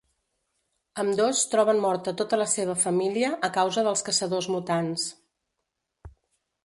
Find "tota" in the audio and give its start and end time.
2.21-2.39